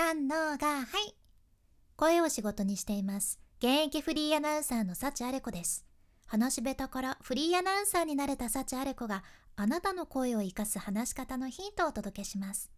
[0.00, 1.16] 三のがはい。
[1.96, 3.40] 声を仕事にしています。
[3.58, 5.84] 現役フリーアナウンサーの幸あれ子です。
[6.24, 9.24] 話し下手からフリーアナウンサーになれた幸あれ子が
[9.56, 12.70] あなたの声を生かす話し方のヒントをお届けします。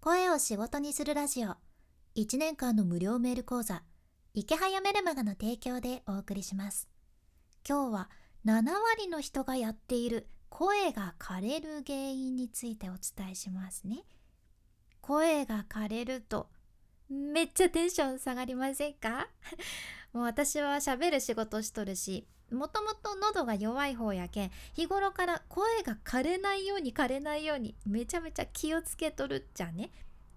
[0.00, 1.54] 声を仕事にするラジオ。
[2.16, 3.84] 1年間の無料メール講座。
[4.34, 6.88] 池早メルマガの提供でお送りします。
[7.64, 8.10] 今日は
[8.44, 8.64] 7
[8.96, 14.02] 割の人がやっている声が枯れる原因についてお伝えしますね。
[15.00, 16.48] 声が枯れると
[17.08, 19.28] めっちゃテンション下がりませんか？
[20.12, 29.90] もう私は喋る仕事しとるしもともと喉が弱い方やけん日頃から声が枯れないように枯れないようにめちゃめちゃ気をつけとるっちゃね？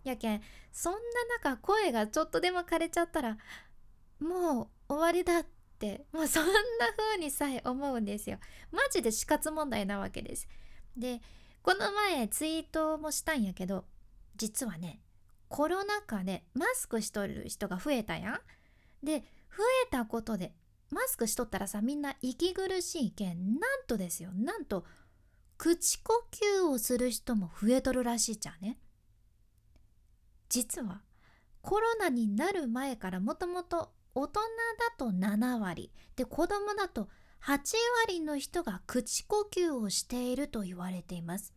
[0.03, 0.99] やけんそんな
[1.43, 3.37] 中声がちょっとでも枯れちゃったら
[4.19, 5.45] もう終わりだっ
[5.79, 6.53] てもうそんな
[6.95, 8.37] 風にさえ思うんですよ。
[8.71, 10.47] マジで死活問題なわけです。
[10.97, 11.21] で
[11.61, 13.85] この前ツイートもしたんやけど
[14.35, 14.99] 実はね
[15.47, 18.41] コロナ禍でマスクしとる人が増えたやん。
[19.03, 19.19] で
[19.55, 20.53] 増えたことで
[20.89, 24.31] マスクしとったらさみんな息苦しいけんなんとですよ。
[24.33, 24.85] なんと
[25.57, 28.79] 口呼吸をする人も増えとるらしいじゃんね。
[30.49, 31.01] 実は
[31.61, 35.91] コロナになる前からもともと大人だと7割。
[36.15, 37.09] で子供だと
[37.43, 37.57] 8
[38.07, 41.53] 割の人が口呼吸をしていると言われています。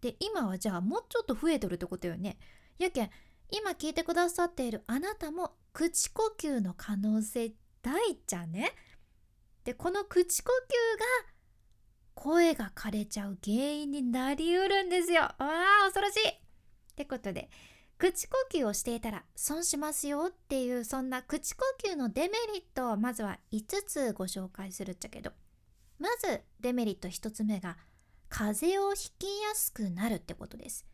[0.00, 2.38] で今はじゃあもうちょっと増えてるってことよね。
[2.78, 3.10] やけん
[3.50, 7.52] 今聞いてくださっているあなたも口呼吸の可能性
[7.82, 8.72] 大っちゃね？
[9.64, 11.32] でこの口呼吸が
[12.14, 15.22] 声が枯れちゃう原因になりうるんですよ。
[15.22, 16.28] わあ恐ろしい。
[16.28, 16.34] っ
[16.96, 17.50] てことで
[17.98, 25.32] 口呼吸をしていたら損しますよっていうそんな口呼吸のデメリットをまずは5つご紹介するっちゃけど。
[25.98, 27.78] まずデメリット1つ目が
[28.28, 30.86] 風邪をひきやすくなるってことです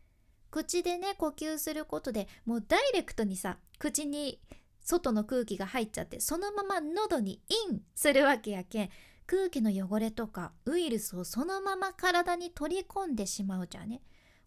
[0.51, 4.39] 口でね呼吸することでもうダイレクトにさ口に
[4.81, 8.89] 外の空気が入っちゃってそのまま喉にインするわけやけん
[9.25, 14.01] 空気の汚れとかウイルスをそのまま体に取り込んでしまうじゃね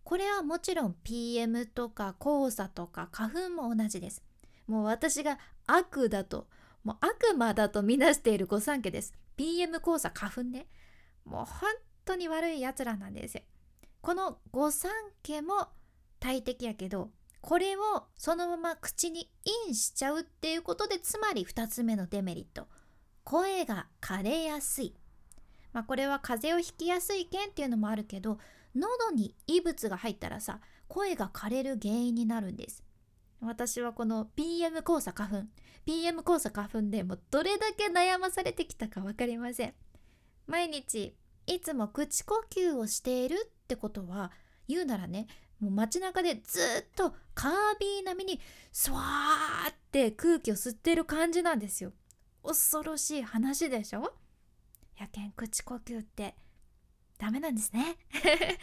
[0.06, 4.22] これはもちろん PM とか黄砂とか花粉も同じです。
[4.69, 6.47] もう私が悪だと、
[6.84, 9.15] もう悪魔だとみなしている御三家です。
[9.37, 10.69] PM 黄砂花粉ね。
[11.25, 11.69] もう本
[12.06, 13.43] 当に悪い奴らなんですよ。
[14.00, 14.91] この御三
[15.22, 15.69] 家も
[16.21, 22.69] 大敵やけど、これをそのまま口にインしちゃうっていうことで、つまり2つ目のデメリット。
[23.25, 24.94] 声が枯れやすい。
[25.72, 28.38] まあこれは風邪をひきやすい件っていうのもあるけど、
[28.77, 32.84] 喉に異物が入ったらさ声が枯れる原因になるんです
[33.41, 35.47] 私はこの PM 黄砂花粉
[35.87, 39.75] PM 黄砂花粉でもどれだけ悩まされてきたか分かりません
[40.47, 44.33] 毎日いつも口呼吸をしているってことは
[44.69, 45.27] 言うならね
[45.61, 46.62] もう街中でずっ
[46.97, 48.41] とカービィ並みに
[48.73, 51.93] スワーって空気を吸ってる感じなんですよ。
[52.45, 54.12] 恐ろしい話でしょ？
[54.99, 56.37] やけん口呼吸って
[57.19, 57.97] ダメなんですね。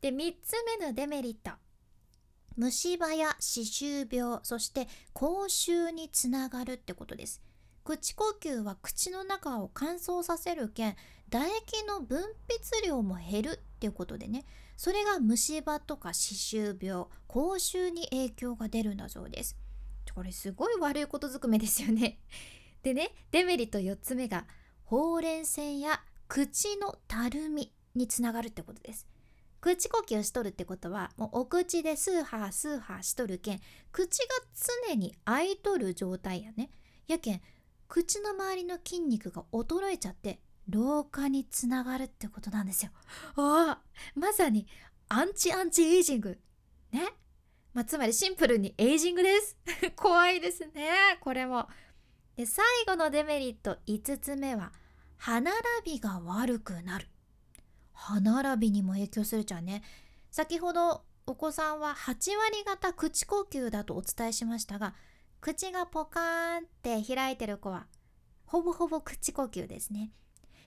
[0.00, 1.50] で3つ目のデメリット。
[2.56, 7.42] 虫歯や歯周病そして口臭につながるってことです。
[7.86, 10.96] 口呼吸は口の中を乾燥させるけん
[11.30, 14.44] 唾液の分泌量も減るっていうことでね
[14.76, 19.56] それが虫歯とか歯周病口臭に影響が出るんだそうです。
[20.12, 22.18] これすごい悪いことずくめですよね。
[22.82, 24.46] でねデメリット4つ目が
[24.84, 29.06] ほうれい線や口のたるみにつながるってことです。
[29.60, 33.60] 口呼吸しとるってことはもうお口でスーハースーハーしとるけん
[33.92, 34.34] 口が
[34.88, 36.70] 常に開いとる状態やね。
[37.06, 37.42] やけん
[37.88, 42.90] 口の周りの筋肉が衰えちゃって老化につながるってことなんですよ。
[43.36, 43.82] ああ。
[44.14, 44.66] まさに
[45.08, 46.38] アンチアンチエイジング。
[46.92, 47.08] ね。
[47.72, 49.56] まあ、つまりシンプルにエイジングです。
[49.94, 51.18] 怖いですね。
[51.20, 51.68] これも。
[52.36, 54.72] で最後のデメリット5つ目は
[55.16, 57.08] 歯並びが悪くなる。
[57.92, 59.82] 歯並びにも影響するじゃんね。
[60.30, 64.94] 先ほどお子さんは8割方口呼吸だとお伝えしましたが
[65.46, 67.86] 口がポカーンって開いてる子は
[68.46, 70.10] ほぼほぼ口呼吸ですね。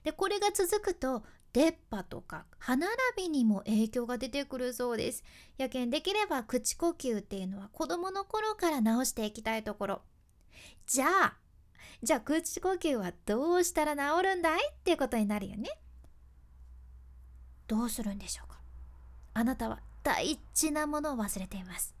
[0.04, 1.22] でこれが続くと
[1.52, 5.22] 出っ歯とか歯並びにも影響が出てくるそうです。
[5.58, 10.00] やけんできれば口呼吸っていうのは子供の頃から直していきたいところ。
[10.86, 11.36] じゃあ
[12.02, 15.68] じゃあ口呼吸はどうしたら治るんだいっていうことになるよね。
[17.66, 18.58] どうするんでしょうか。
[19.34, 21.94] あなたは大事なものを忘れています。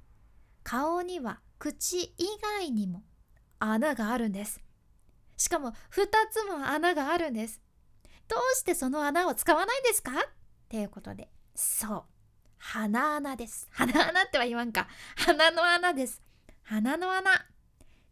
[0.64, 2.26] 顔には口以
[2.58, 3.02] 外にも
[3.58, 4.62] 穴があるんです。
[5.36, 5.74] しかも2
[6.32, 7.60] つも穴があるんです。
[8.28, 10.12] どうしてその穴を使わないんですか？
[10.12, 10.14] っ
[10.70, 11.28] ていうことで。
[11.54, 12.04] そう。
[12.56, 13.68] 鼻穴です。
[13.72, 14.88] 鼻穴っては言わんか。
[15.16, 16.22] 鼻の穴です。
[16.62, 17.30] 鼻の穴。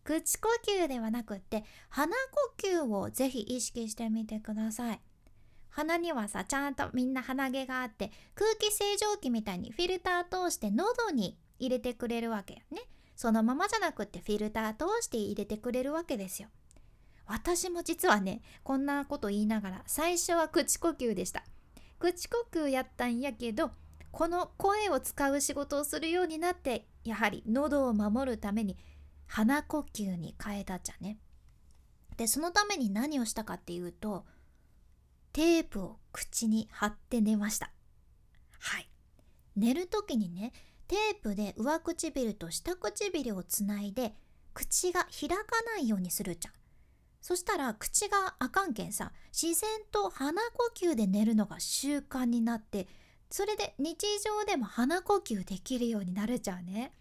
[0.05, 2.15] 口呼吸ではなくって鼻
[2.59, 5.01] 呼吸をぜひ意識してみてください。
[5.71, 12.83] 鼻にはさちゃんとみんな鼻毛があって空気清浄機みたいにフィルター通して喉に入れてくれるわけよね。
[13.19, 16.47] そのままじゃなくってフィルター通して入れてくれるわけですよ
[17.26, 21.43] 私も実はねこんなこと言いながら最初は口呼吸でした
[21.99, 23.73] 口呼吸やったんやけど
[24.12, 28.76] この声を使う仕事をするようになってやはり喉を守るために
[29.26, 31.19] 鼻呼吸に変えたっちゃね。
[32.17, 34.25] でそのために何をしたかっていうと
[35.32, 37.73] テープを口に貼って寝ました。
[38.61, 38.88] はい。
[39.56, 40.53] 寝る時にね
[40.88, 44.14] テープで上唇と下唇をつないで
[44.55, 45.37] 口が開か
[45.75, 46.55] ないようにするじゃん。
[47.20, 52.87] そしたら口があかんけんさ自然と鼻呼吸で寝るのが習慣になって
[53.29, 56.93] それで日常でも鼻呼吸できるようになるじゃんね。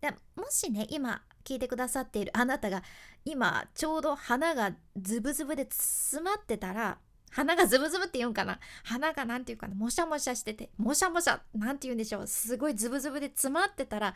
[0.00, 2.82] でもしね今聞いてくださっているあなたが
[3.24, 6.98] 今ちょうど鼻がズブズブで詰まってたら
[7.30, 8.58] 鼻がズブズブって言うんかな。
[8.84, 9.74] 鼻が何て言うかな。
[9.74, 12.26] もしゃもしゃしててもしゃもしゃ何て言うんでしょう。
[12.26, 14.14] すごいズブズブで詰まってたら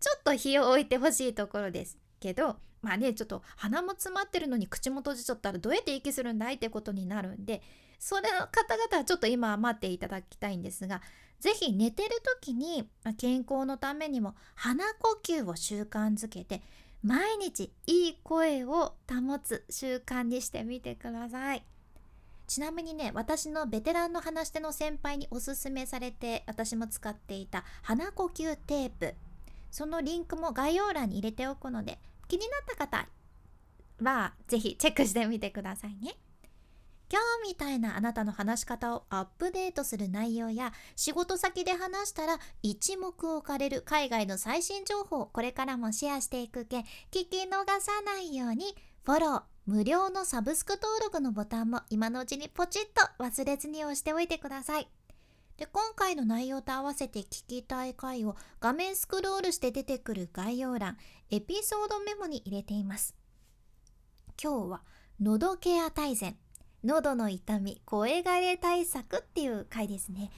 [0.00, 7.62] ちょっと火を置いてほしいところですけどまあねちょっと鼻も詰まってるのに口も閉じちゃったらどうやって息するんだいってことになるんで
[7.98, 11.02] それの方々はちょっと今は待っていただきたいんですが
[11.38, 12.10] 是非寝てる
[12.40, 12.88] 時に
[13.18, 16.62] 健康のためにも鼻呼吸を習慣づけて
[17.02, 21.64] 毎日いい声を保つ習慣にしてみてください。
[22.50, 29.14] ちなみにね私のベテランの話し手の先輩におすすめされて私も使っていた鼻呼吸テープ
[29.70, 33.08] そのリンクも概要欄に入れておくので気になった方
[34.02, 36.16] は是非チェックしてみてくださいね。
[37.08, 46.78] 今日みたいなあなたの話し方をアップデートする内容や仕事先で話したら一目置かれる海外の最新情報をこれからもシェアしていくけ
[47.12, 54.88] 聞き逃さないようにフォロー無料のサブスク登録のボタンも今のうちにポチッと忘れずに押しておいてください。
[55.56, 60.96] で今回の内容と合わせて聞きたい回を画面スクロールして出てくる概要欄
[61.30, 63.14] エピソードメモに入れています。
[64.42, 64.82] 今日は
[65.20, 66.36] 喉ケア大全
[66.82, 70.30] 喉の痛み声枯れ対策っていう回ですね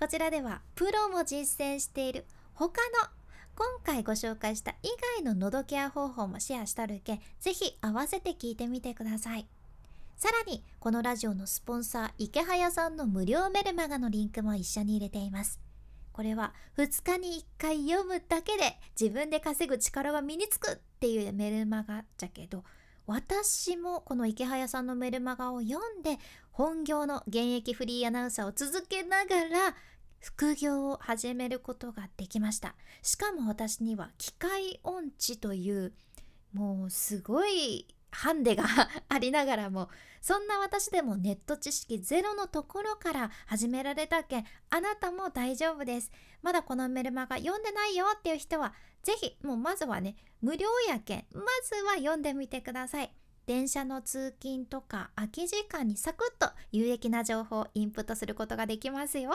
[0.00, 3.08] こちらではプロも実践している他の
[3.56, 9.46] 今回ご紹介した以外の喉ケア方法もシェアしたるけぜひ合わせて聞いてみてください。
[10.16, 15.60] さらにこのラジオのスポンサー池早さんの無料メルマガのリンクも一緒に入れています。
[16.12, 22.62] これは2日に1回読むだけで自分で稼ぐ力が身につくっていうメルマガじゃけど
[23.06, 26.18] 私もこの池早さんのメルマガを読んで
[26.52, 29.74] 本業の現役フリーアナウンサーを続けながら
[30.24, 32.74] 副業を始めることができました。
[33.02, 35.92] しかも私には機械音痴という
[36.54, 38.64] もうすごいハンデが
[39.10, 39.90] ありながらも
[40.22, 46.10] そんな私でもネット知識ゼロのところから始められたけんあなたも大丈夫です。
[46.40, 48.72] まだこのメルマガ読んでないよっていう人は
[49.02, 53.12] ぜひもうまずはね無料やけんまずは読んでみてください。
[53.44, 59.34] 電車の通勤とか空き時間にサクッと有益な情報をインプットすることができますよ。